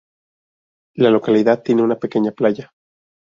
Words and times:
La 0.95 1.11
localidad 1.11 1.61
tiene 1.61 1.83
una 1.83 1.99
pequeña 1.99 2.31
playa. 2.31 2.71